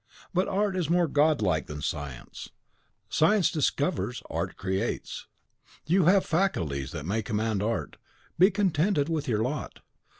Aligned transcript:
But 0.33 0.47
art 0.47 0.75
is 0.75 0.89
more 0.89 1.07
godlike 1.07 1.67
than 1.67 1.83
science; 1.83 2.49
science 3.07 3.51
discovers, 3.51 4.23
art 4.31 4.57
creates. 4.57 5.27
You 5.85 6.05
have 6.05 6.25
faculties 6.25 6.91
that 6.91 7.05
may 7.05 7.21
command 7.21 7.61
art; 7.61 7.97
be 8.39 8.49
contented 8.49 9.09
with 9.09 9.27
your 9.27 9.43
lot. 9.43 9.81